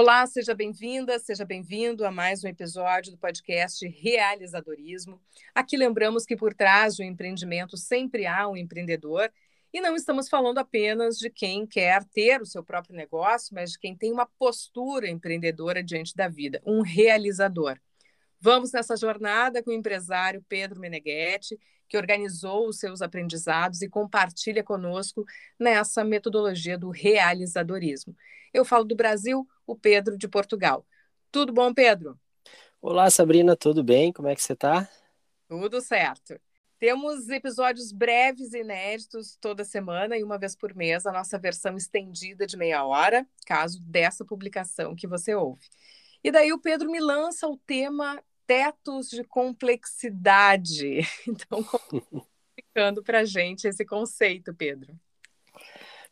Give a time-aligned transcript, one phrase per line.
[0.00, 5.20] Olá, seja bem-vinda, seja bem-vindo a mais um episódio do podcast Realizadorismo.
[5.52, 9.28] Aqui lembramos que por trás do empreendimento sempre há um empreendedor
[9.72, 13.78] e não estamos falando apenas de quem quer ter o seu próprio negócio, mas de
[13.80, 17.76] quem tem uma postura empreendedora diante da vida, um realizador.
[18.40, 24.62] Vamos nessa jornada com o empresário Pedro Meneghetti, que organizou os seus aprendizados e compartilha
[24.62, 25.24] conosco
[25.58, 28.14] nessa metodologia do realizadorismo.
[28.52, 30.86] Eu falo do Brasil, o Pedro de Portugal.
[31.32, 32.18] Tudo bom, Pedro?
[32.80, 34.12] Olá, Sabrina, tudo bem?
[34.12, 34.88] Como é que você está?
[35.48, 36.38] Tudo certo.
[36.78, 41.76] Temos episódios breves e inéditos toda semana e uma vez por mês a nossa versão
[41.76, 45.66] estendida de meia hora, caso dessa publicação que você ouve.
[46.22, 51.00] E daí o Pedro me lança o tema tetos de complexidade.
[51.28, 51.64] Então,
[52.56, 54.98] explicando para a gente esse conceito, Pedro.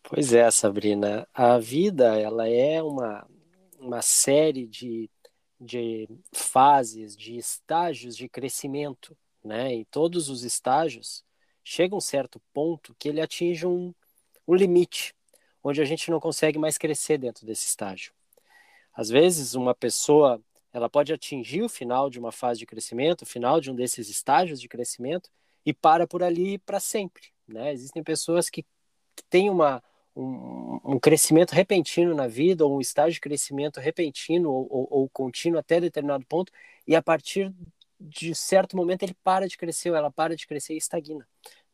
[0.03, 1.27] Pois é, Sabrina.
[1.35, 3.27] A vida ela é uma,
[3.79, 5.11] uma série de,
[5.61, 9.73] de fases, de estágios de crescimento né?
[9.73, 11.25] Em todos os estágios,
[11.65, 13.95] chega um certo ponto que ele atinge um,
[14.47, 15.15] um limite,
[15.63, 18.13] onde a gente não consegue mais crescer dentro desse estágio.
[18.97, 23.27] Às vezes, uma pessoa ela pode atingir o final de uma fase de crescimento, o
[23.27, 25.31] final de um desses estágios de crescimento,
[25.65, 27.29] e para por ali para sempre.
[27.47, 27.73] Né?
[27.73, 29.83] Existem pessoas que, que têm uma,
[30.15, 35.09] um, um, crescimento repentino na vida, ou um estágio de crescimento repentino ou, ou, ou
[35.09, 36.53] contínuo até determinado ponto,
[36.87, 37.53] e a partir
[37.99, 41.27] de certo momento ele para de crescer, ou ela para de crescer e estagna.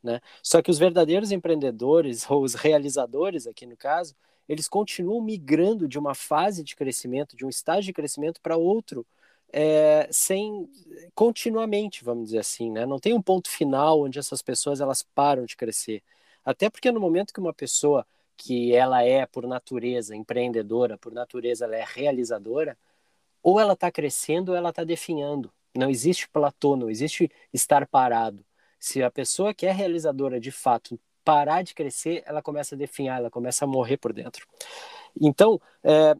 [0.02, 0.20] Né?
[0.42, 4.14] Só que os verdadeiros empreendedores, ou os realizadores aqui no caso,
[4.48, 9.06] eles continuam migrando de uma fase de crescimento, de um estágio de crescimento para outro,
[9.52, 10.68] é, sem
[11.14, 12.86] continuamente, vamos dizer assim, né?
[12.86, 16.02] Não tem um ponto final onde essas pessoas elas param de crescer.
[16.44, 21.64] Até porque no momento que uma pessoa que ela é por natureza empreendedora, por natureza
[21.64, 22.76] ela é realizadora,
[23.42, 25.52] ou ela está crescendo ou ela está definhando.
[25.74, 28.44] Não existe platô, não existe estar parado.
[28.78, 33.18] Se a pessoa que é realizadora de fato parar de crescer, ela começa a definhar,
[33.18, 34.46] ela começa a morrer por dentro.
[35.20, 36.14] Então, é,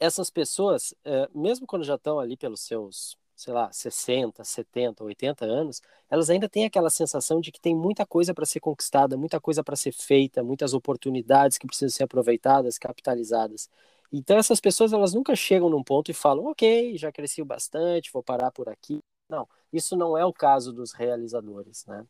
[0.00, 5.44] essas pessoas, é, mesmo quando já estão ali pelos seus, sei lá, 60, 70, 80
[5.44, 9.40] anos, elas ainda têm aquela sensação de que tem muita coisa para ser conquistada, muita
[9.40, 13.68] coisa para ser feita, muitas oportunidades que precisam ser aproveitadas, capitalizadas.
[14.12, 18.22] Então essas pessoas elas nunca chegam num ponto e falam, ok, já cresci bastante, vou
[18.22, 19.00] parar por aqui.
[19.28, 22.04] Não, isso não é o caso dos realizadores, né?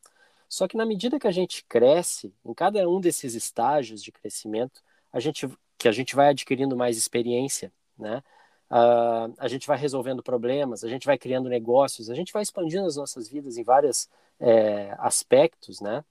[0.50, 4.83] Só que na medida que a gente cresce, em cada um desses estágios de crescimento,
[5.12, 8.22] a gente que a gente vai adquirindo mais experiência, né?
[8.71, 12.84] Uh, a gente vai resolvendo problemas, a gente vai criando negócios, a gente vai expandindo
[12.84, 16.05] as nossas vidas em vários é, aspectos, né?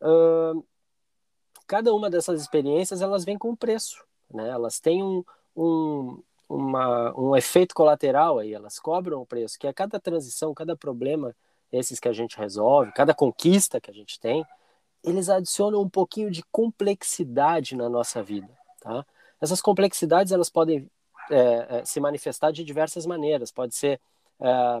[0.00, 0.64] Uh,
[1.66, 4.50] cada uma dessas experiências elas vem com um preço, né?
[4.50, 5.24] Elas têm um,
[5.56, 10.76] um, uma, um efeito colateral aí, elas cobram o preço, que é cada transição, cada
[10.76, 11.34] problema,
[11.72, 14.44] esses que a gente resolve, cada conquista que a gente tem,
[15.04, 18.48] eles adicionam um pouquinho de complexidade na nossa vida,
[18.80, 19.04] tá?
[19.40, 20.90] Essas complexidades, elas podem
[21.30, 24.00] é, é se manifestar de diversas maneiras, pode ser
[24.40, 24.80] é,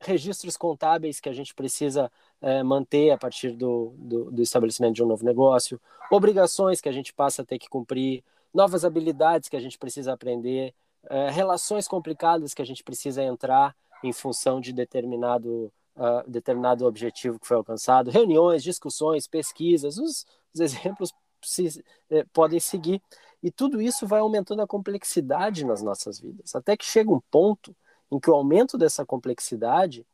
[0.00, 5.02] registros contábeis que a gente precisa é, manter a partir do, do, do, estabelecimento de
[5.02, 5.80] um novo negócio,
[6.10, 10.12] obrigações que a gente passa a ter que cumprir, novas habilidades que a gente precisa
[10.12, 10.74] aprender,
[11.08, 17.38] é, relações complicadas que a gente precisa entrar em função de determinado, uh, determinado objetivo
[17.38, 21.12] que foi alcançado, reuniões, discussões, pesquisas, os, os exemplos
[21.44, 23.02] se, é, podem seguir.
[23.42, 27.76] E tudo isso vai aumentando a complexidade nas nossas vidas, até que chega um ponto
[28.10, 30.06] em que o aumento dessa complexidade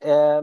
[0.00, 0.42] é,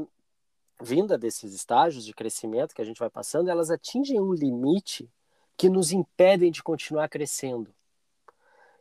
[0.82, 5.10] vinda desses estágios de crescimento que a gente vai passando, elas atingem um limite
[5.56, 7.74] que nos impedem de continuar crescendo.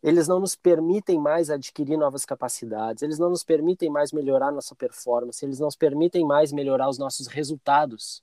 [0.03, 4.75] Eles não nos permitem mais adquirir novas capacidades, eles não nos permitem mais melhorar nossa
[4.75, 8.23] performance, eles não nos permitem mais melhorar os nossos resultados.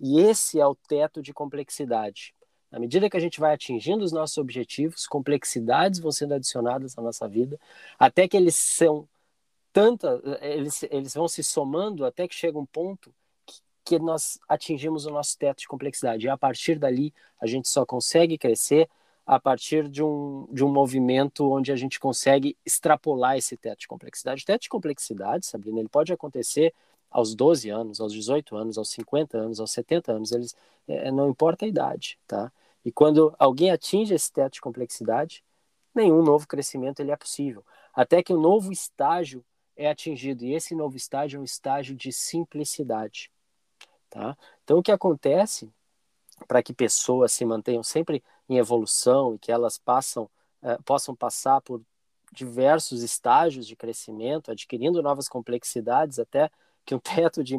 [0.00, 2.34] E esse é o teto de complexidade.
[2.70, 7.02] Na medida que a gente vai atingindo os nossos objetivos, complexidades vão sendo adicionadas à
[7.02, 7.58] nossa vida,
[7.98, 9.08] até que eles são
[9.72, 13.12] tanta, eles, eles vão se somando até que chega um ponto
[13.84, 16.26] que nós atingimos o nosso teto de complexidade.
[16.26, 18.88] E a partir dali, a gente só consegue crescer
[19.28, 23.86] a partir de um, de um movimento onde a gente consegue extrapolar esse teto de
[23.86, 24.42] complexidade.
[24.42, 26.72] O teto de complexidade, Sabrina, ele pode acontecer
[27.10, 30.56] aos 12 anos, aos 18 anos, aos 50 anos, aos 70 anos, eles
[30.88, 32.50] é, não importa a idade, tá?
[32.82, 35.44] E quando alguém atinge esse teto de complexidade,
[35.94, 39.44] nenhum novo crescimento ele é possível, até que um novo estágio
[39.76, 43.30] é atingido, e esse novo estágio é um estágio de simplicidade.
[44.08, 44.38] Tá?
[44.64, 45.70] Então, o que acontece
[46.46, 50.24] para que pessoas se mantenham sempre em evolução e que elas passam,
[50.62, 51.82] uh, possam passar por
[52.32, 56.50] diversos estágios de crescimento, adquirindo novas complexidades, até
[56.84, 57.58] que um teto de,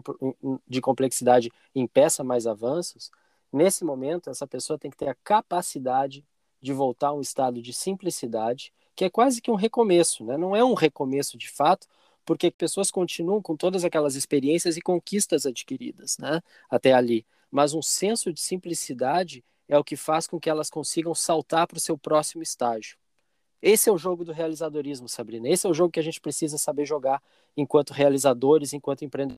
[0.68, 3.12] de complexidade impeça mais avanços,
[3.52, 6.26] nesse momento, essa pessoa tem que ter a capacidade
[6.62, 10.38] de voltar a um estado de simplicidade, que é quase que um recomeço, né?
[10.38, 11.88] não é um recomeço de fato,
[12.26, 16.42] porque pessoas continuam com todas aquelas experiências e conquistas adquiridas né?
[16.70, 21.14] até ali, mas um senso de simplicidade é o que faz com que elas consigam
[21.14, 22.98] saltar para o seu próximo estágio.
[23.62, 25.48] Esse é o jogo do realizadorismo, Sabrina.
[25.48, 27.22] Esse é o jogo que a gente precisa saber jogar
[27.56, 29.38] enquanto realizadores, enquanto empreendedores.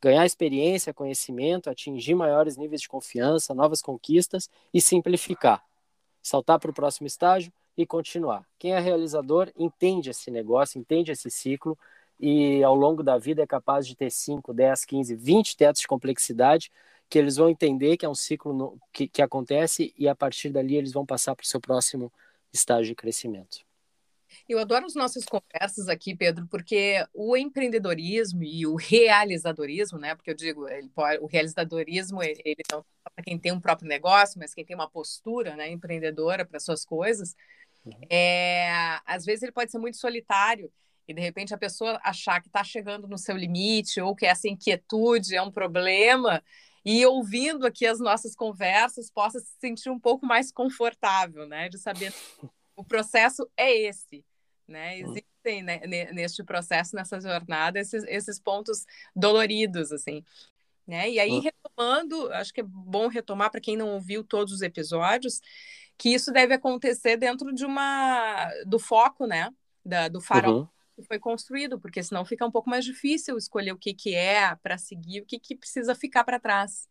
[0.00, 5.62] Ganhar experiência, conhecimento, atingir maiores níveis de confiança, novas conquistas e simplificar.
[6.22, 8.46] Saltar para o próximo estágio e continuar.
[8.58, 11.76] Quem é realizador entende esse negócio, entende esse ciclo
[12.18, 15.88] e ao longo da vida é capaz de ter 5, 10, 15, 20 tetos de
[15.88, 16.70] complexidade
[17.12, 20.48] que eles vão entender que é um ciclo no, que, que acontece e a partir
[20.48, 22.10] dali eles vão passar para o seu próximo
[22.50, 23.58] estágio de crescimento.
[24.48, 30.14] Eu adoro as nossas conversas aqui, Pedro, porque o empreendedorismo e o realizadorismo, né?
[30.14, 30.64] Porque eu digo,
[30.94, 34.64] pode, o realizadorismo ele, ele não é para quem tem um próprio negócio, mas quem
[34.64, 37.36] tem uma postura, né, empreendedora para suas coisas.
[37.84, 37.92] Uhum.
[38.08, 38.70] É,
[39.04, 40.72] às vezes ele pode ser muito solitário
[41.06, 44.48] e de repente a pessoa achar que está chegando no seu limite ou que essa
[44.48, 46.42] inquietude é um problema
[46.84, 51.68] e ouvindo aqui as nossas conversas possa se sentir um pouco mais confortável, né?
[51.68, 52.12] De saber
[52.76, 54.24] o processo é esse,
[54.66, 54.96] né?
[54.96, 55.10] Hum.
[55.10, 55.80] Existem né,
[56.12, 58.84] neste processo, nessa jornada, esses, esses pontos
[59.14, 60.24] doloridos, assim.
[60.86, 61.10] Né?
[61.10, 61.40] E aí, hum.
[61.40, 65.40] retomando, acho que é bom retomar para quem não ouviu todos os episódios,
[65.96, 69.52] que isso deve acontecer dentro de uma do foco, né?
[69.84, 70.68] Da, do farol uhum.
[70.94, 74.54] Que foi construído, porque senão fica um pouco mais difícil escolher o que, que é
[74.56, 76.88] para seguir, o que, que precisa ficar para trás.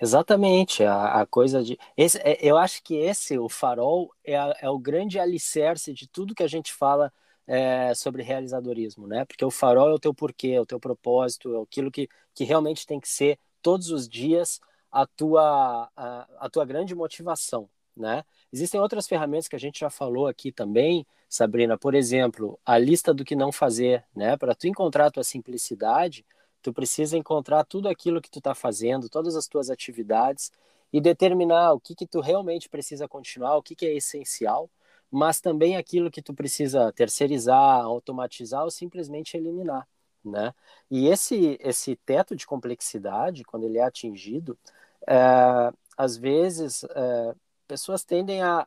[0.00, 1.78] Exatamente, a, a coisa de.
[1.96, 6.06] Esse, é, eu acho que esse, o farol, é, a, é o grande alicerce de
[6.06, 7.10] tudo que a gente fala
[7.46, 9.24] é, sobre realizadorismo, né?
[9.24, 12.44] Porque o farol é o teu porquê, é o teu propósito, é aquilo que, que
[12.44, 14.60] realmente tem que ser todos os dias
[14.92, 18.22] a tua, a, a tua grande motivação, né?
[18.52, 23.12] Existem outras ferramentas que a gente já falou aqui também, Sabrina, por exemplo, a lista
[23.12, 24.36] do que não fazer, né?
[24.36, 26.24] Para tu encontrar a tua simplicidade,
[26.66, 30.50] Tu precisa encontrar tudo aquilo que tu está fazendo, todas as tuas atividades
[30.92, 34.68] e determinar o que que tu realmente precisa continuar, o que que é essencial,
[35.08, 39.86] mas também aquilo que tu precisa terceirizar, automatizar ou simplesmente eliminar,
[40.24, 40.52] né?
[40.90, 44.58] E esse esse teto de complexidade, quando ele é atingido,
[45.06, 47.34] é, às vezes é,
[47.66, 48.66] pessoas tendem a,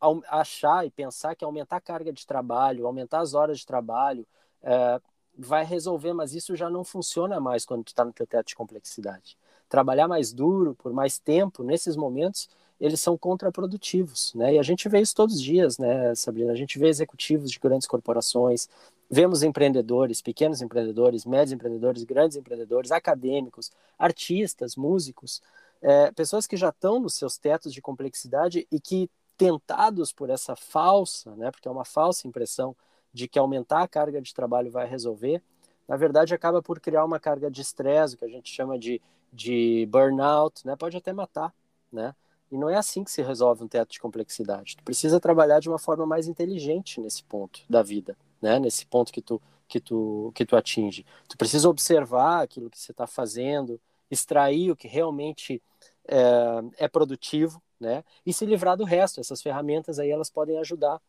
[0.00, 4.26] a achar e pensar que aumentar a carga de trabalho, aumentar as horas de trabalho,
[4.62, 5.00] é,
[5.36, 8.54] vai resolver, mas isso já não funciona mais quando tu está no teu teto de
[8.54, 9.36] complexidade.
[9.68, 12.48] Trabalhar mais duro, por mais tempo, nesses momentos,
[12.80, 14.54] eles são contraprodutivos, né?
[14.54, 16.52] E a gente vê isso todos os dias, né, Sabrina?
[16.52, 18.68] A gente vê executivos de grandes corporações,
[19.08, 25.42] vemos empreendedores, pequenos empreendedores, médios empreendedores, grandes empreendedores, acadêmicos, artistas, músicos,
[25.82, 30.54] é, pessoas que já estão nos seus tetos de complexidade e que, tentados por essa
[30.54, 32.76] falsa, né, porque é uma falsa impressão
[33.12, 35.42] de que aumentar a carga de trabalho vai resolver,
[35.88, 39.00] na verdade acaba por criar uma carga de estresse, que a gente chama de,
[39.32, 40.76] de burnout, né?
[40.76, 41.52] Pode até matar,
[41.92, 42.14] né?
[42.50, 44.76] E não é assim que se resolve um teto de complexidade.
[44.76, 48.58] Tu precisa trabalhar de uma forma mais inteligente nesse ponto da vida, né?
[48.58, 51.06] Nesse ponto que tu que tu que tu atinge.
[51.28, 53.80] Tu precisa observar aquilo que você está fazendo,
[54.10, 55.62] extrair o que realmente
[56.08, 58.04] é, é produtivo, né?
[58.26, 59.20] E se livrar do resto.
[59.20, 61.00] Essas ferramentas aí elas podem ajudar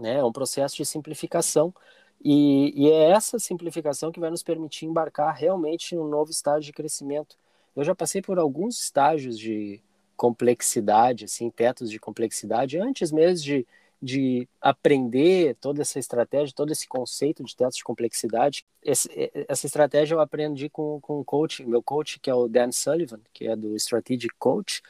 [0.00, 0.16] né?
[0.16, 1.74] É um processo de simplificação
[2.22, 6.66] e, e, é essa simplificação que vai nos permitir embarcar realmente em um novo estágio
[6.66, 7.36] de crescimento.
[7.74, 9.82] Eu já passei por alguns estágios de
[10.16, 13.66] complexidade, assim, tetos de complexidade, antes mesmo de,
[14.02, 18.64] de aprender toda essa estratégia, todo esse conceito de tetos de complexidade.
[18.82, 19.08] Esse,
[19.48, 23.20] essa estratégia eu aprendi com, com o coach, meu coach, que é o Dan Sullivan,
[23.32, 24.82] que é do Strategic Coach.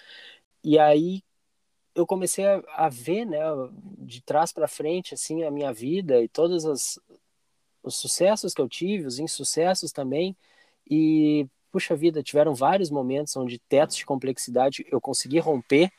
[0.63, 1.23] E aí,
[1.95, 3.41] eu comecei a, a ver, né,
[3.99, 6.99] de trás para frente, assim, a minha vida e todos as,
[7.83, 10.37] os sucessos que eu tive, os insucessos também,
[10.89, 15.91] e, puxa vida, tiveram vários momentos onde tetos de complexidade eu consegui romper,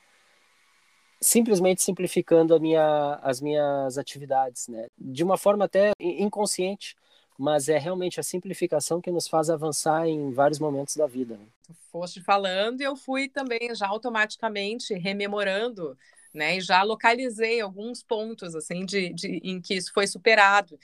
[1.21, 6.95] simplesmente simplificando minha, as minhas atividades, né, de uma forma até inconsciente,
[7.37, 11.37] mas é realmente a simplificação que nos faz avançar em vários momentos da vida.
[11.37, 11.45] Né?
[11.63, 15.97] Tu foste falando e eu fui também já automaticamente rememorando,
[16.33, 16.57] né?
[16.57, 20.77] E já localizei alguns pontos assim de, de em que isso foi superado.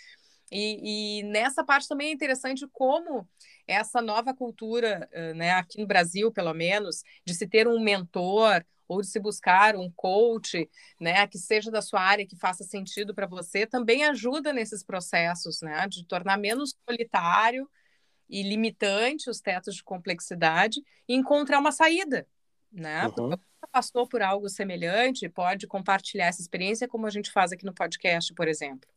[0.51, 3.27] E, e, nessa parte também é interessante como
[3.67, 9.01] essa nova cultura, né, aqui no Brasil, pelo menos, de se ter um mentor ou
[9.01, 13.27] de se buscar um coach, né, que seja da sua área, que faça sentido para
[13.27, 17.69] você, também ajuda nesses processos, né, de tornar menos solitário
[18.29, 22.27] e limitante os tetos de complexidade e encontrar uma saída,
[22.71, 23.07] né?
[23.17, 23.37] Uhum.
[23.71, 28.33] Passou por algo semelhante, pode compartilhar essa experiência como a gente faz aqui no podcast,
[28.33, 28.89] por exemplo.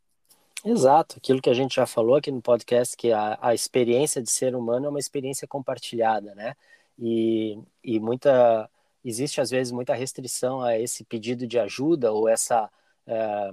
[0.65, 4.31] Exato, aquilo que a gente já falou aqui no podcast, que a, a experiência de
[4.31, 6.55] ser humano é uma experiência compartilhada, né?
[6.99, 8.69] E, e muita
[9.05, 12.71] existe às vezes muita restrição a esse pedido de ajuda ou essa
[13.07, 13.51] é,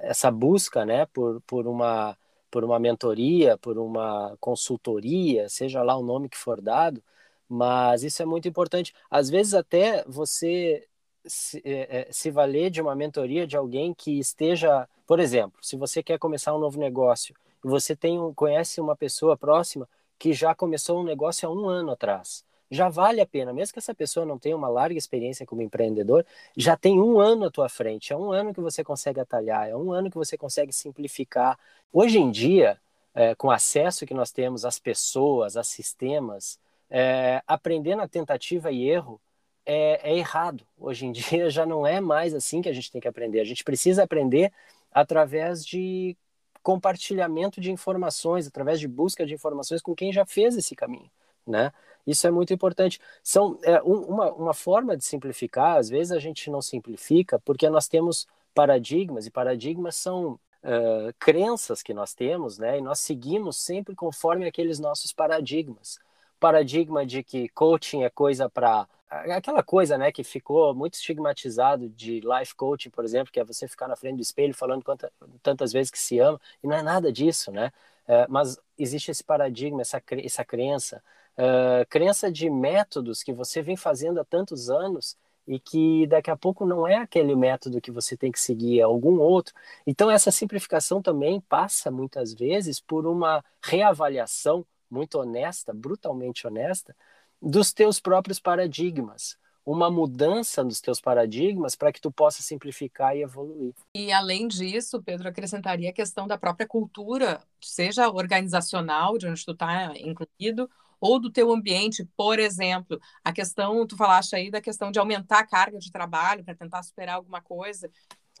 [0.00, 2.16] essa busca, né, por, por uma
[2.50, 7.02] por uma mentoria, por uma consultoria, seja lá o nome que for dado,
[7.48, 8.94] mas isso é muito importante.
[9.10, 10.86] Às vezes até você
[11.26, 16.02] se, é, se valer de uma mentoria de alguém que esteja, por exemplo, se você
[16.02, 20.54] quer começar um novo negócio e você tem um, conhece uma pessoa próxima que já
[20.54, 24.26] começou um negócio há um ano atrás, já vale a pena, mesmo que essa pessoa
[24.26, 26.24] não tenha uma larga experiência como empreendedor,
[26.56, 29.76] já tem um ano à tua frente, é um ano que você consegue atalhar, é
[29.76, 31.58] um ano que você consegue simplificar.
[31.92, 32.78] Hoje em dia,
[33.14, 36.58] é, com o acesso que nós temos às pessoas, a sistemas,
[36.90, 39.20] é, aprender na tentativa e erro
[39.66, 40.66] é, é, errado.
[40.78, 43.40] Hoje em dia já não é mais assim que a gente tem que aprender.
[43.40, 44.52] A gente precisa aprender
[44.92, 46.16] através de
[46.62, 51.10] compartilhamento de informações, através de busca de informações com quem já fez esse caminho,
[51.46, 51.72] né?
[52.06, 53.00] Isso é muito importante.
[53.22, 55.76] São é, um, uma, uma forma de simplificar.
[55.76, 61.82] Às vezes a gente não simplifica porque nós temos paradigmas e paradigmas são uh, crenças
[61.82, 62.78] que nós temos, né?
[62.78, 65.98] E nós seguimos sempre conforme aqueles nossos paradigmas.
[66.40, 72.20] Paradigma de que coaching é coisa para aquela coisa, né, que ficou muito estigmatizado de
[72.20, 75.10] life coaching, por exemplo, que é você ficar na frente do espelho falando quanta,
[75.42, 77.72] tantas vezes que se ama, e não é nada disso, né?
[78.06, 81.02] É, mas existe esse paradigma, essa, essa crença,
[81.38, 85.16] uh, crença de métodos que você vem fazendo há tantos anos
[85.46, 88.82] e que daqui a pouco não é aquele método que você tem que seguir, é
[88.82, 89.54] algum outro.
[89.86, 96.94] Então, essa simplificação também passa muitas vezes por uma reavaliação muito honesta, brutalmente honesta,
[97.40, 103.22] dos teus próprios paradigmas, uma mudança nos teus paradigmas para que tu possa simplificar e
[103.22, 103.74] evoluir.
[103.94, 109.52] E além disso, Pedro acrescentaria a questão da própria cultura, seja organizacional, de onde tu
[109.52, 110.68] está incluído,
[111.00, 115.40] ou do teu ambiente, por exemplo, a questão, tu falaste aí da questão de aumentar
[115.40, 117.88] a carga de trabalho para tentar superar alguma coisa.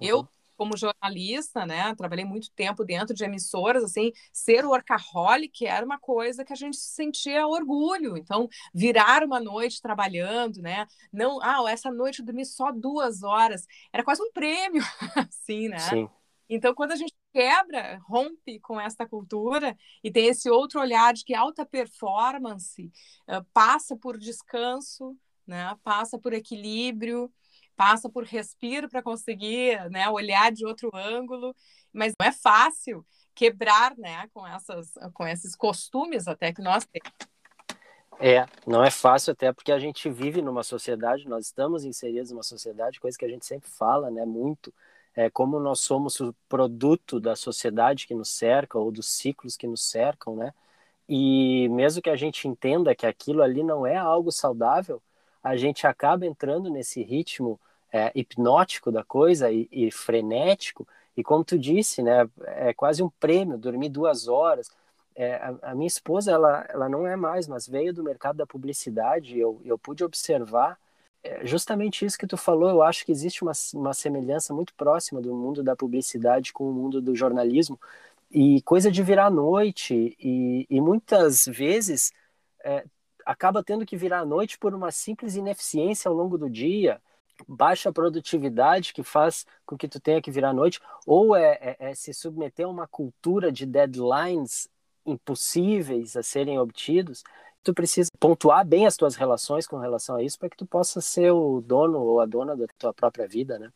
[0.00, 0.08] Uhum.
[0.08, 6.00] Eu como jornalista, né, trabalhei muito tempo dentro de emissoras, assim, ser workaholic era uma
[6.00, 8.16] coisa que a gente sentia orgulho.
[8.16, 13.66] Então, virar uma noite trabalhando, né, não, ah, essa noite eu dormi só duas horas,
[13.92, 14.82] era quase um prêmio,
[15.30, 15.78] assim, né?
[15.78, 16.08] Sim.
[16.50, 21.24] Então, quando a gente quebra, rompe com esta cultura e tem esse outro olhar de
[21.24, 22.90] que alta performance
[23.28, 25.16] uh, passa por descanso,
[25.46, 25.72] né?
[25.84, 27.32] passa por equilíbrio,
[27.76, 31.54] passa por respiro para conseguir né, olhar de outro ângulo,
[31.92, 37.12] mas não é fácil quebrar né, com, essas, com esses costumes até que nós temos.
[38.18, 42.42] É, não é fácil até porque a gente vive numa sociedade, nós estamos inseridos numa
[42.42, 44.74] sociedade, coisa que a gente sempre fala, né, muito,
[45.18, 49.66] é como nós somos o produto da sociedade que nos cerca ou dos ciclos que
[49.66, 50.54] nos cercam, né?
[51.08, 55.02] E mesmo que a gente entenda que aquilo ali não é algo saudável,
[55.42, 57.58] a gente acaba entrando nesse ritmo
[57.92, 60.86] é, hipnótico da coisa e, e, frenético.
[61.16, 64.70] E como tu disse, né, é quase um prêmio dormir duas horas.
[65.16, 68.46] É, a, a, minha esposa, ela, ela não é mais, mas veio do mercado da
[68.46, 69.36] publicidade.
[69.36, 70.78] Eu, eu pude observar
[71.44, 72.68] justamente isso que tu falou.
[72.68, 76.72] Eu acho que existe uma, uma semelhança muito próxima do mundo da publicidade com o
[76.72, 77.78] mundo do jornalismo.
[78.30, 80.16] E coisa de virar à noite.
[80.20, 82.12] E, e muitas vezes
[82.64, 82.84] é,
[83.24, 87.00] acaba tendo que virar à noite por uma simples ineficiência ao longo do dia
[87.46, 91.76] baixa produtividade que faz com que tu tenha que virar à noite, ou é, é,
[91.90, 94.68] é, se submeter a uma cultura de deadlines
[95.06, 97.22] impossíveis a serem obtidos,
[97.62, 101.00] tu precisa pontuar bem as tuas relações com relação a isso para que tu possa
[101.00, 103.70] ser o dono ou a dona da tua própria vida, né?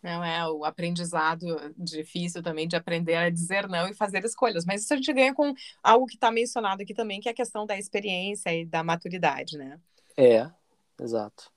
[0.00, 1.46] Não é o aprendizado
[1.76, 5.34] difícil também de aprender a dizer não e fazer escolhas, mas isso a gente ganha
[5.34, 8.84] com algo que está mencionado aqui também, que é a questão da experiência e da
[8.84, 9.78] maturidade, né?
[10.16, 10.48] É,
[11.00, 11.50] exato.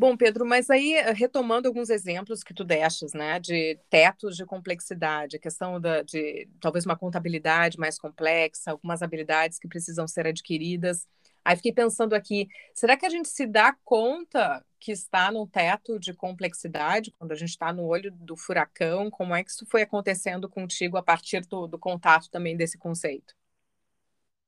[0.00, 4.46] Bom, Pedro, mas aí eh, retomando alguns exemplos que tu deixas, né, de tetos de
[4.46, 10.26] complexidade, a questão da, de talvez uma contabilidade mais complexa, algumas habilidades que precisam ser
[10.26, 11.06] adquiridas.
[11.44, 15.98] Aí fiquei pensando aqui, será que a gente se dá conta que está num teto
[15.98, 19.10] de complexidade quando a gente está no olho do furacão?
[19.10, 23.34] Como é que isso foi acontecendo contigo a partir do, do contato também desse conceito?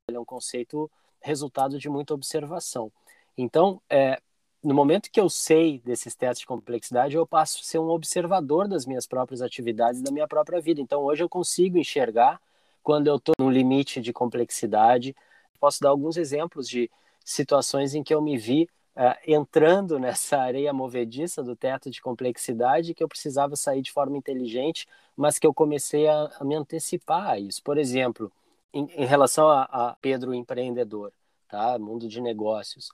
[0.09, 0.91] Ele é um conceito
[1.21, 2.91] resultado de muita observação.
[3.37, 4.19] Então, é,
[4.63, 8.69] no momento que eu sei desses testes de complexidade, eu passo a ser um observador
[8.69, 10.81] das minhas próprias atividades, da minha própria vida.
[10.81, 12.41] Então, hoje eu consigo enxergar
[12.83, 15.17] quando eu estou no limite de complexidade.
[15.59, 16.89] Posso dar alguns exemplos de
[17.25, 22.95] situações em que eu me vi uh, entrando nessa areia movediça do teto de complexidade,
[22.95, 27.31] que eu precisava sair de forma inteligente, mas que eu comecei a, a me antecipar
[27.31, 27.61] a isso.
[27.65, 28.31] Por exemplo,
[28.73, 31.13] em, em relação a, a Pedro empreendedor,
[31.49, 31.77] tá?
[31.81, 32.91] mundo de negócios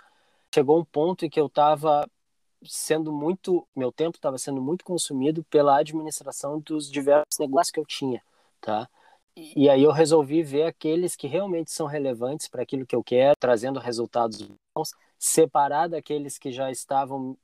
[0.54, 2.08] chegou um ponto em que eu estava
[2.64, 7.86] sendo muito, meu tempo estava sendo muito consumido pela administração dos diversos negócios que eu
[7.86, 8.22] tinha,
[8.60, 8.88] tá?
[9.36, 13.36] E aí eu resolvi ver aqueles que realmente são relevantes para aquilo que eu quero,
[13.38, 14.42] trazendo resultados
[14.74, 17.36] bons, separar daqueles que já estavam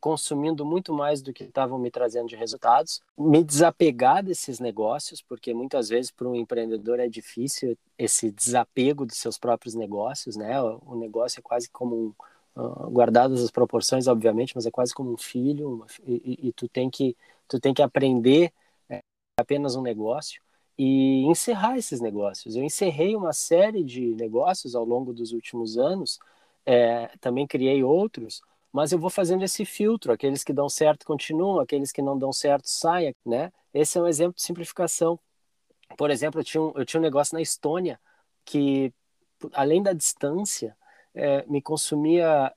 [0.00, 5.54] consumindo muito mais do que estavam me trazendo de resultados, me desapegar desses negócios, porque
[5.54, 10.60] muitas vezes para um empreendedor é difícil esse desapego dos seus próprios negócios, né?
[10.60, 12.14] O negócio é quase como um,
[12.56, 16.90] uh, guardadas as proporções, obviamente, mas é quase como um filho e, e, tu tem
[16.90, 17.16] que
[17.48, 18.52] tu tem que aprender
[18.88, 19.00] é,
[19.38, 20.42] apenas um negócio
[20.78, 22.56] e encerrar esses negócios.
[22.56, 26.18] Eu encerrei uma série de negócios ao longo dos últimos anos,
[26.66, 28.42] é, também criei outros,
[28.72, 30.12] mas eu vou fazendo esse filtro.
[30.12, 33.52] Aqueles que dão certo continuam, aqueles que não dão certo saem, né?
[33.72, 35.18] Esse é um exemplo de simplificação.
[35.96, 38.00] Por exemplo, eu tinha um, eu tinha um negócio na Estônia
[38.44, 38.92] que,
[39.52, 40.76] além da distância,
[41.14, 42.52] é, me consumia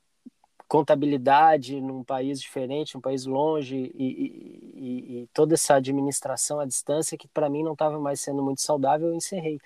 [0.68, 4.04] contabilidade num país diferente, um país longe e,
[4.74, 8.60] e, e toda essa administração à distância que para mim não estava mais sendo muito
[8.60, 9.58] saudável, eu encerrei.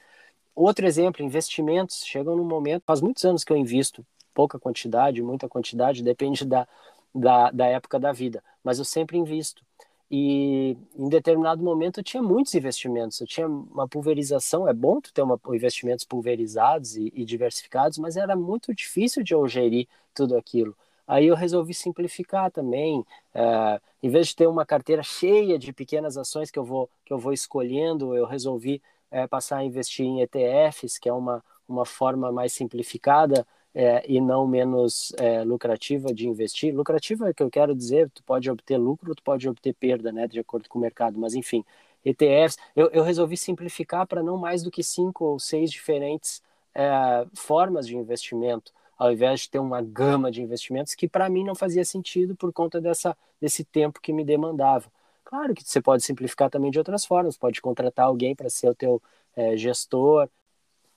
[0.54, 5.48] Outro exemplo, investimentos chegam num momento, faz muitos anos que eu invisto, pouca quantidade, muita
[5.48, 6.68] quantidade, depende da,
[7.14, 9.64] da, da época da vida, mas eu sempre invisto.
[10.14, 15.10] E em determinado momento eu tinha muitos investimentos, eu tinha uma pulverização, é bom tu
[15.10, 20.36] ter uma, investimentos pulverizados e, e diversificados, mas era muito difícil de eu gerir tudo
[20.36, 20.76] aquilo.
[21.06, 23.02] Aí eu resolvi simplificar também,
[23.34, 27.12] é, em vez de ter uma carteira cheia de pequenas ações que eu vou, que
[27.12, 31.86] eu vou escolhendo, eu resolvi é, passar a investir em ETFs, que é uma, uma
[31.86, 36.74] forma mais simplificada é, e não menos é, lucrativa de investir.
[36.74, 40.26] Lucrativa é que eu quero dizer, tu pode obter lucro, tu pode obter perda, né,
[40.26, 41.64] de acordo com o mercado, mas enfim,
[42.04, 46.42] ETFs, eu, eu resolvi simplificar para não mais do que cinco ou seis diferentes
[46.74, 51.44] é, formas de investimento, ao invés de ter uma gama de investimentos que para mim
[51.44, 54.90] não fazia sentido por conta dessa, desse tempo que me demandava.
[55.24, 58.74] Claro que você pode simplificar também de outras formas, pode contratar alguém para ser o
[58.74, 59.02] teu
[59.34, 60.28] é, gestor,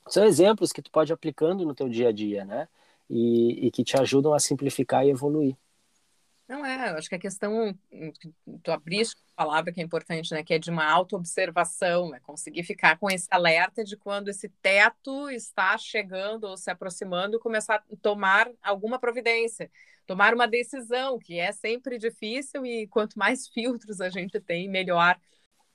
[0.07, 2.67] são exemplos que tu pode ir aplicando no teu dia a dia, né?
[3.09, 5.55] E, e que te ajudam a simplificar e evoluir.
[6.47, 7.75] Não é, eu acho que a questão
[8.61, 12.63] tu abriste a palavra que é importante, né, que é de uma autoobservação, né, conseguir
[12.63, 17.95] ficar com esse alerta de quando esse teto está chegando ou se aproximando, começar a
[17.99, 19.71] tomar alguma providência,
[20.05, 25.19] tomar uma decisão, que é sempre difícil e quanto mais filtros a gente tem, melhor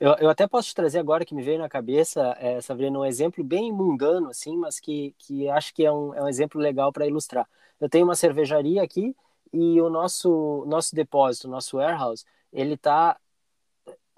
[0.00, 3.04] eu, eu até posso te trazer agora que me veio na cabeça, é, Sabrina, um
[3.04, 6.90] exemplo bem mundano, assim, mas que, que acho que é um, é um exemplo legal
[6.92, 7.46] para ilustrar.
[7.78, 9.14] Eu tenho uma cervejaria aqui
[9.52, 13.18] e o nosso, nosso depósito, nosso warehouse, ele está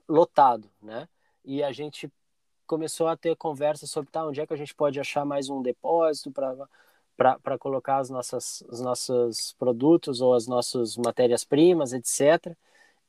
[0.09, 1.09] lotado, né?
[1.45, 2.11] E a gente
[2.67, 5.63] começou a ter conversa sobre tá, onde é que a gente pode achar mais um
[5.63, 12.57] depósito para colocar as nossas, os nossos produtos ou as nossas matérias-primas, etc.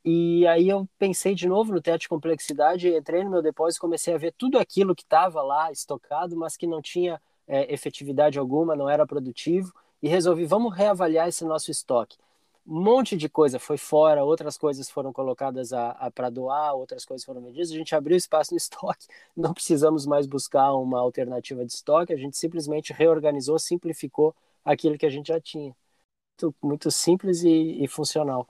[0.04, 4.12] E aí eu pensei de novo no teto de complexidade, entrei no meu depósito, comecei
[4.14, 8.76] a ver tudo aquilo que estava lá estocado, mas que não tinha é, efetividade alguma,
[8.76, 12.18] não era produtivo, e resolvi, vamos reavaliar esse nosso estoque.
[12.66, 17.04] Um monte de coisa foi fora, outras coisas foram colocadas a, a para doar, outras
[17.04, 21.64] coisas foram vendidas, a gente abriu espaço no estoque, não precisamos mais buscar uma alternativa
[21.64, 25.74] de estoque, a gente simplesmente reorganizou, simplificou aquilo que a gente já tinha.
[26.42, 28.48] Muito, muito simples e, e funcional.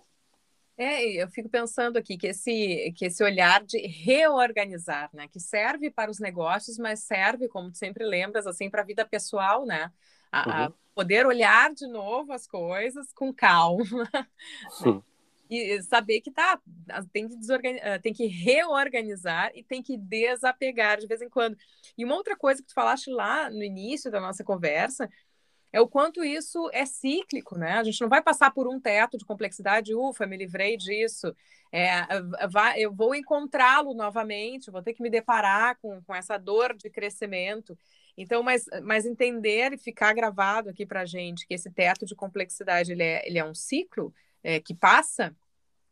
[0.76, 5.88] É, eu fico pensando aqui que esse, que esse olhar de reorganizar, né, que serve
[5.88, 9.92] para os negócios, mas serve, como tu sempre lembras, assim, para a vida pessoal, né,
[10.32, 10.64] a, uhum.
[10.64, 13.84] a, poder olhar de novo as coisas com calma,
[14.84, 15.02] né?
[15.48, 16.60] e saber que tá,
[17.12, 17.36] tem que,
[17.82, 21.56] ah, tem que reorganizar e tem que desapegar de vez em quando.
[21.96, 25.08] E uma outra coisa que tu falaste lá no início da nossa conversa
[25.74, 27.72] é o quanto isso é cíclico, né?
[27.72, 31.34] A gente não vai passar por um teto de complexidade, ufa, me livrei disso.
[31.72, 32.06] É,
[32.76, 37.76] eu vou encontrá-lo novamente, vou ter que me deparar com, com essa dor de crescimento.
[38.16, 42.92] Então, mas, mas entender e ficar gravado aqui para gente que esse teto de complexidade
[42.92, 45.34] ele é, ele é um ciclo é, que passa,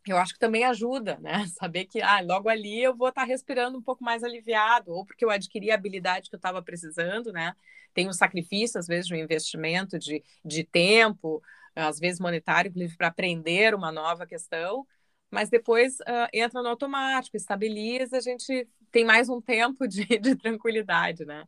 [0.06, 1.46] eu acho que também ajuda, né?
[1.58, 5.04] Saber que ah, logo ali eu vou estar tá respirando um pouco mais aliviado, ou
[5.04, 7.54] porque eu adquiri a habilidade que eu estava precisando, né?
[7.94, 11.42] tem um sacrifício, às vezes, de um investimento de, de tempo,
[11.74, 14.86] às vezes monetário, inclusive para aprender uma nova questão,
[15.30, 20.36] mas depois uh, entra no automático, estabiliza, a gente tem mais um tempo de, de
[20.36, 21.46] tranquilidade, né?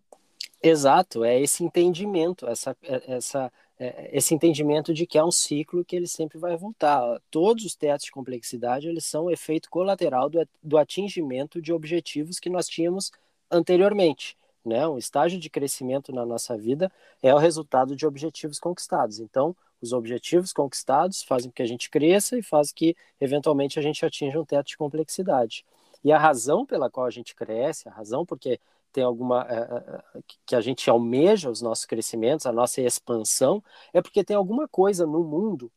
[0.62, 5.96] Exato, é esse entendimento, essa, é, essa, esse entendimento de que é um ciclo que
[5.96, 7.20] ele sempre vai voltar.
[7.30, 12.48] Todos os testes de complexidade eles são efeito colateral do, do atingimento de objetivos que
[12.48, 13.10] nós tínhamos
[13.50, 14.36] anteriormente.
[14.64, 14.86] Né?
[14.86, 16.90] Um estágio de crescimento na nossa vida
[17.22, 19.18] é o resultado de objetivos conquistados.
[19.18, 23.82] Então, os objetivos conquistados fazem com que a gente cresça e faz que, eventualmente, a
[23.82, 25.64] gente atinja um teto de complexidade.
[26.02, 28.58] E a razão pela qual a gente cresce, a razão porque
[28.94, 34.22] tem alguma é, que a gente almeja os nossos crescimentos, a nossa expansão, é porque
[34.22, 35.70] tem alguma coisa no mundo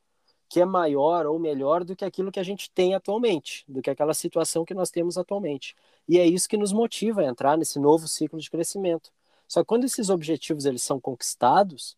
[0.47, 3.89] que é maior ou melhor do que aquilo que a gente tem atualmente, do que
[3.89, 5.75] aquela situação que nós temos atualmente.
[6.07, 9.11] E é isso que nos motiva a entrar nesse novo ciclo de crescimento.
[9.47, 11.97] Só que quando esses objetivos eles são conquistados,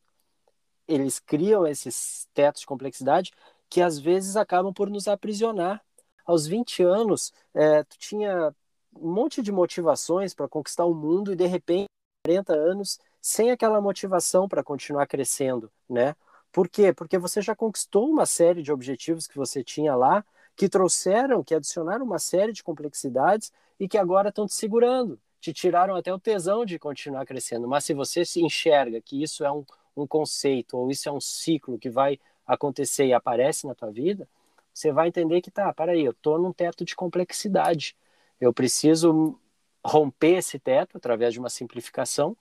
[0.88, 3.32] eles criam esses tetos de complexidade
[3.70, 5.84] que às vezes acabam por nos aprisionar.
[6.26, 8.56] Aos 20 anos, é, tu tinha
[8.96, 11.88] um monte de motivações para conquistar o mundo e de repente,
[12.26, 16.16] 40 anos, sem aquela motivação para continuar crescendo, né?
[16.52, 16.94] Por quê?
[16.94, 20.26] Porque você já conquistou uma série de objetivos que você tinha lá,
[20.56, 25.54] que trouxeram, que adicionaram uma série de complexidades e que agora estão te segurando, te
[25.54, 27.68] tiraram até o tesão de continuar crescendo.
[27.68, 29.64] Mas se você se enxerga que isso é um,
[29.96, 34.28] um conceito ou isso é um ciclo que vai acontecer e aparece na tua vida,
[34.74, 37.96] você vai entender que tá, para aí, eu tô num teto de complexidade.
[38.40, 39.40] Eu preciso
[39.86, 42.36] romper esse teto através de uma simplificação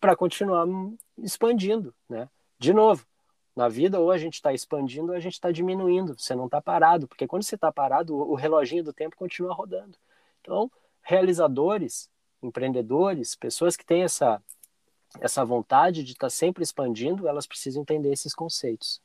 [0.00, 0.66] para continuar
[1.18, 2.28] expandindo, né?
[2.58, 3.06] De novo,
[3.54, 6.18] na vida ou a gente está expandindo ou a gente está diminuindo.
[6.18, 9.96] Você não está parado, porque quando você está parado, o reloginho do tempo continua rodando.
[10.40, 10.70] Então,
[11.02, 12.08] realizadores,
[12.42, 14.42] empreendedores, pessoas que têm essa
[15.20, 18.98] essa vontade de estar tá sempre expandindo, elas precisam entender esses conceitos.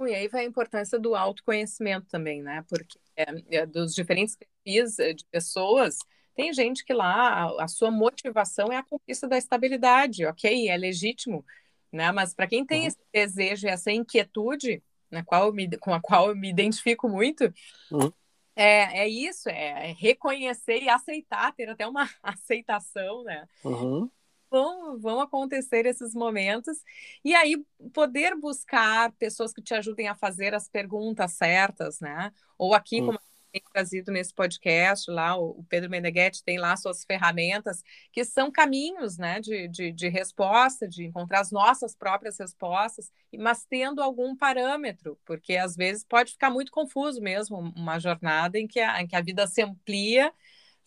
[0.00, 2.64] E aí vai a importância do autoconhecimento também, né?
[2.68, 5.98] Porque é, é, dos diferentes perfis é, de pessoas,
[6.34, 10.68] tem gente que lá a, a, sua motivação é a conquista da estabilidade, ok?
[10.68, 11.44] É legítimo,
[11.92, 12.10] né?
[12.12, 12.86] Mas para quem tem uhum.
[12.86, 17.52] esse desejo e essa inquietude, na qual me, com a qual eu me identifico muito,
[17.90, 18.12] uhum.
[18.56, 23.46] é, é isso, é reconhecer e aceitar, ter até uma aceitação, né?
[23.64, 24.10] Uhum
[24.50, 26.78] vão, vão acontecer esses momentos.
[27.24, 27.56] E aí,
[27.92, 32.32] poder buscar pessoas que te ajudem a fazer as perguntas certas, né?
[32.58, 33.06] Ou aqui, hum.
[33.06, 37.82] como tem trazido nesse podcast, lá o Pedro Meneghetti tem lá suas ferramentas,
[38.12, 43.64] que são caminhos né, de, de, de, resposta, de encontrar as nossas próprias respostas, mas
[43.64, 48.80] tendo algum parâmetro, porque às vezes pode ficar muito confuso mesmo uma jornada em que
[48.80, 50.32] a, em que a vida se amplia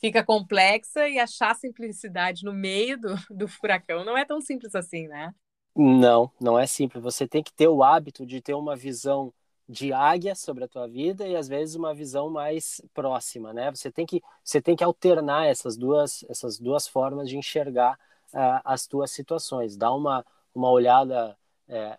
[0.04, 5.08] fica complexa e achar simplicidade no meio do, do furacão não é tão simples assim,
[5.08, 5.34] né?
[5.74, 7.02] Não, não é simples.
[7.02, 9.34] Você tem que ter o hábito de ter uma visão
[9.68, 13.72] de águia sobre a tua vida e às vezes uma visão mais próxima, né?
[13.72, 17.94] Você tem que você tem que alternar essas duas essas duas formas de enxergar
[18.34, 19.78] uh, as tuas situações.
[19.78, 21.98] Dá uma uma olhada é,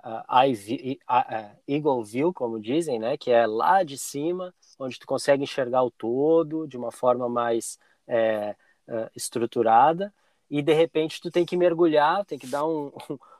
[1.67, 3.17] eagle view, como dizem, né?
[3.17, 7.79] Que é lá de cima, onde tu consegue enxergar o todo de uma forma mais
[8.07, 8.57] é,
[8.89, 10.13] é, estruturada
[10.51, 12.93] e de repente tu tem que mergulhar, tem que dar um,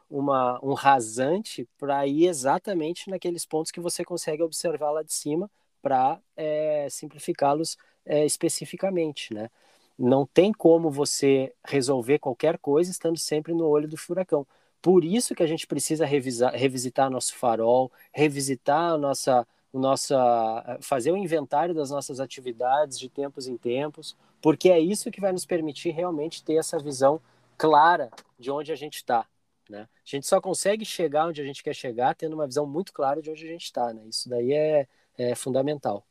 [0.09, 5.51] uma, um rasante para ir exatamente naqueles pontos que você consegue observar lá de cima
[5.83, 9.51] para é, simplificá-los é, especificamente, né?
[9.99, 14.47] Não tem como você resolver qualquer coisa estando sempre no olho do furacão.
[14.83, 21.11] Por isso que a gente precisa revisar, revisitar nosso farol, revisitar nossa, o nossa, fazer
[21.11, 25.45] o inventário das nossas atividades de tempos em tempos, porque é isso que vai nos
[25.45, 27.21] permitir realmente ter essa visão
[27.59, 28.09] clara
[28.39, 29.27] de onde a gente está.
[29.69, 29.81] Né?
[29.81, 33.21] A gente só consegue chegar onde a gente quer chegar tendo uma visão muito clara
[33.21, 33.93] de onde a gente está.
[33.93, 34.05] Né?
[34.07, 34.87] Isso daí é,
[35.19, 36.07] é fundamental.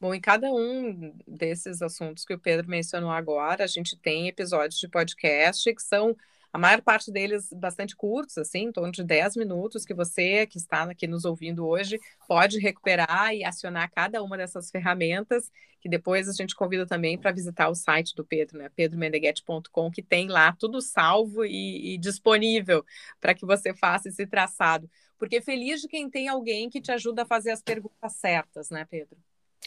[0.00, 4.80] Bom, em cada um desses assuntos que o Pedro mencionou agora, a gente tem episódios
[4.80, 6.16] de podcast que são
[6.52, 10.58] a maior parte deles bastante curtos, assim, em torno de 10 minutos, que você que
[10.58, 16.28] está aqui nos ouvindo hoje pode recuperar e acionar cada uma dessas ferramentas, que depois
[16.28, 18.68] a gente convida também para visitar o site do Pedro, né?
[18.74, 22.84] pedromendeguete.com, que tem lá tudo salvo e, e disponível
[23.20, 24.90] para que você faça esse traçado.
[25.20, 28.86] Porque feliz de quem tem alguém que te ajuda a fazer as perguntas certas, né,
[28.90, 29.16] Pedro?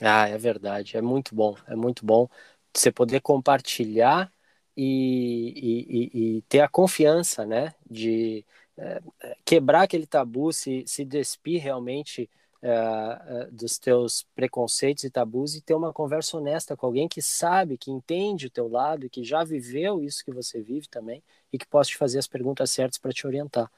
[0.01, 0.97] Ah, é verdade.
[0.97, 1.55] É muito bom.
[1.67, 2.27] É muito bom
[2.75, 4.32] você poder compartilhar
[4.75, 8.45] e, e, e, ter a confiança, né, de
[8.77, 9.01] é,
[9.45, 12.29] quebrar aquele tabu, se, se despir realmente
[12.61, 17.77] é, dos teus preconceitos e tabus e ter uma conversa honesta com alguém que sabe,
[17.77, 21.67] que entende o teu lado que já viveu isso que você vive também e que
[21.67, 23.69] possa te fazer as perguntas certas para te orientar.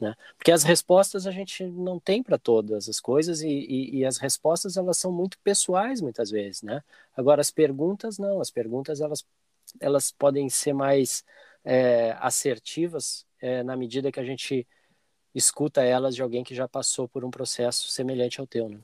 [0.00, 0.14] Né?
[0.36, 4.18] Porque as respostas a gente não tem para todas as coisas e, e, e, as
[4.18, 6.82] respostas elas são muito pessoais muitas vezes, né?
[7.16, 9.24] Agora as perguntas não, as perguntas elas,
[9.80, 11.24] elas podem ser mais
[11.64, 14.66] é, assertivas é, na medida que a gente
[15.34, 18.78] escuta elas de alguém que já passou por um processo semelhante ao teu, né?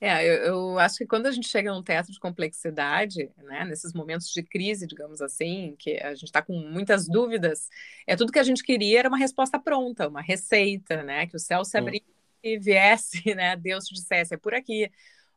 [0.00, 3.92] É, eu, eu, acho que quando a gente chega num teto de complexidade, né, nesses
[3.92, 7.68] momentos de crise, digamos assim, que a gente está com muitas dúvidas,
[8.06, 11.40] é tudo que a gente queria era uma resposta pronta, uma receita, né, que o
[11.40, 12.06] céu se abrisse
[12.42, 14.90] e viesse, né, Deus te dissesse, é por aqui.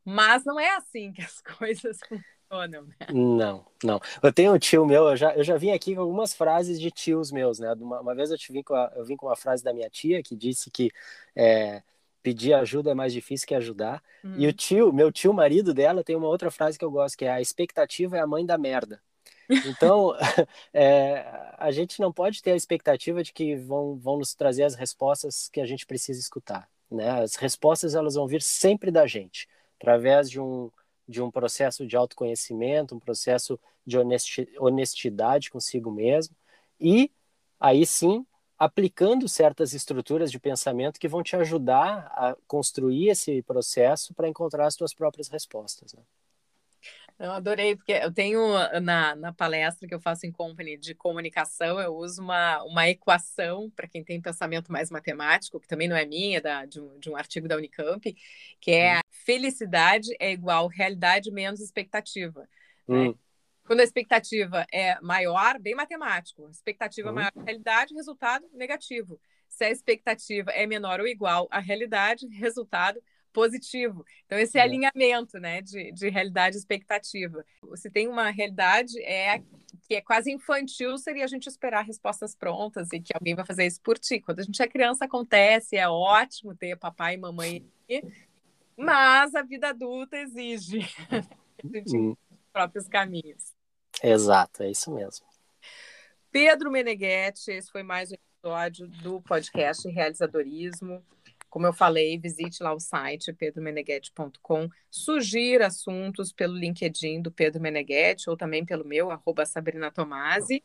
[0.05, 1.99] Mas não é assim que as coisas
[2.47, 3.07] funcionam, né?
[3.13, 3.99] Não, não.
[4.21, 6.89] Eu tenho um tio meu, eu já, eu já vim aqui com algumas frases de
[6.89, 7.73] tios meus, né?
[7.73, 9.89] Uma, uma vez eu, te vim com a, eu vim com uma frase da minha
[9.89, 10.91] tia que disse que
[11.35, 11.83] é,
[12.23, 14.01] pedir ajuda é mais difícil que ajudar.
[14.23, 14.35] Uhum.
[14.37, 17.25] E o tio, meu tio marido dela, tem uma outra frase que eu gosto, que
[17.25, 19.01] é a expectativa é a mãe da merda.
[19.65, 20.13] Então,
[20.73, 21.25] é,
[21.57, 25.49] a gente não pode ter a expectativa de que vão, vão nos trazer as respostas
[25.49, 26.67] que a gente precisa escutar.
[26.91, 27.09] Né?
[27.09, 29.47] As respostas elas vão vir sempre da gente,
[29.79, 30.69] através de um,
[31.07, 33.97] de um processo de autoconhecimento, um processo de
[34.59, 36.35] honestidade consigo mesmo.
[36.79, 37.11] E
[37.59, 38.25] aí sim,
[38.57, 44.65] aplicando certas estruturas de pensamento que vão te ajudar a construir esse processo para encontrar
[44.65, 45.93] as suas próprias respostas.
[45.93, 46.01] Né?
[47.19, 48.39] Eu adorei, porque eu tenho
[48.79, 53.71] na, na palestra que eu faço em company de comunicação, eu uso uma, uma equação
[53.71, 56.99] para quem tem pensamento mais matemático, que também não é minha, é da, de, um,
[56.99, 58.15] de um artigo da Unicamp,
[58.61, 59.01] que é hum.
[59.09, 62.41] felicidade é igual realidade menos expectativa.
[62.87, 62.95] Né?
[62.95, 63.07] Hum.
[63.07, 63.15] Né?
[63.67, 67.15] Quando a expectativa é maior, bem matemático, expectativa uhum.
[67.15, 69.19] maior a realidade, resultado negativo.
[69.49, 73.01] Se a expectativa é menor ou igual à realidade, resultado
[73.33, 74.05] positivo.
[74.25, 74.61] Então, esse é.
[74.61, 77.43] alinhamento né, de, de realidade e expectativa.
[77.75, 79.41] Se tem uma realidade é,
[79.87, 83.65] que é quase infantil, seria a gente esperar respostas prontas e que alguém vai fazer
[83.65, 84.19] isso por ti.
[84.19, 87.65] Quando a gente é criança, acontece, é ótimo ter papai e mamãe
[88.77, 90.79] mas a vida adulta exige
[91.63, 92.17] os
[92.53, 93.55] próprios caminhos.
[94.03, 95.25] Exato, é isso mesmo.
[96.31, 101.03] Pedro Meneghetti, esse foi mais um episódio do podcast Realizadorismo.
[101.49, 108.29] Como eu falei, visite lá o site pedromeneghetti.com, sugira assuntos pelo LinkedIn do Pedro Meneghetti
[108.29, 110.63] ou também pelo meu, arroba Sabrina Tomasi.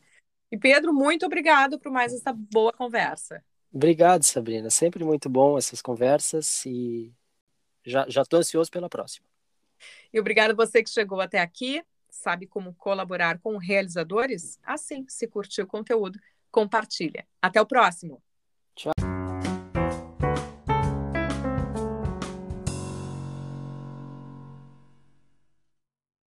[0.51, 3.42] E Pedro, muito obrigado por mais essa boa conversa.
[3.73, 4.68] Obrigado, Sabrina.
[4.68, 7.12] Sempre muito bom essas conversas e
[7.85, 9.27] já estou ansioso pela próxima.
[10.12, 11.83] E obrigado você que chegou até aqui.
[12.11, 14.59] Sabe como colaborar com realizadores?
[14.62, 17.27] Assim, se curtiu o conteúdo, compartilha.
[17.40, 18.23] Até o próximo.
[18.75, 19.12] Tchau.